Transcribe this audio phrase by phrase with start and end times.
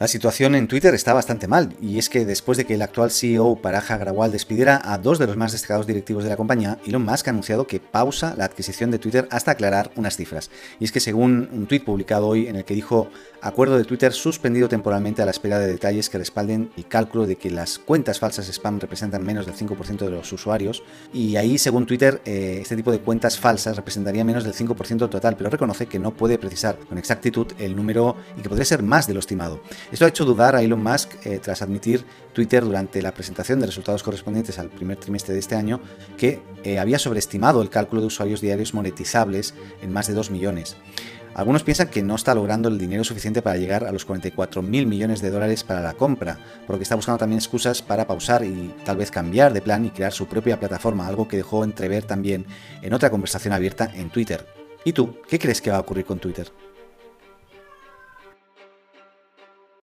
[0.00, 3.10] La situación en Twitter está bastante mal, y es que después de que el actual
[3.10, 7.04] CEO Paraja Agrawal despidiera a dos de los más destacados directivos de la compañía, Elon
[7.04, 10.50] Musk ha anunciado que pausa la adquisición de Twitter hasta aclarar unas cifras.
[10.78, 13.10] Y es que según un tuit publicado hoy en el que dijo
[13.42, 17.36] acuerdo de Twitter suspendido temporalmente a la espera de detalles que respalden el cálculo de
[17.36, 20.82] que las cuentas falsas spam representan menos del 5% de los usuarios,
[21.12, 25.36] y ahí según Twitter eh, este tipo de cuentas falsas representaría menos del 5% total,
[25.36, 29.06] pero reconoce que no puede precisar con exactitud el número y que podría ser más
[29.06, 29.60] de lo estimado.
[29.90, 33.66] Esto ha hecho dudar a Elon Musk eh, tras admitir Twitter durante la presentación de
[33.66, 35.80] resultados correspondientes al primer trimestre de este año
[36.16, 40.76] que eh, había sobreestimado el cálculo de usuarios diarios monetizables en más de 2 millones.
[41.34, 44.86] Algunos piensan que no está logrando el dinero suficiente para llegar a los 44 mil
[44.86, 48.96] millones de dólares para la compra, porque está buscando también excusas para pausar y tal
[48.96, 52.46] vez cambiar de plan y crear su propia plataforma, algo que dejó entrever también
[52.82, 54.44] en otra conversación abierta en Twitter.
[54.84, 56.48] ¿Y tú, qué crees que va a ocurrir con Twitter?